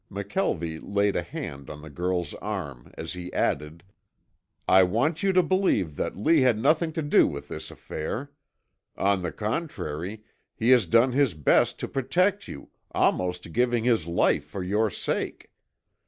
[0.11, 3.83] McKelvie laid a hand on the girl's arm, as he added:
[4.67, 8.31] "I want you to believe that Lee had nothing to do with this affair.
[8.97, 10.23] On the contrary,
[10.55, 15.51] he has done his best to protect you, almost giving his life for your sake.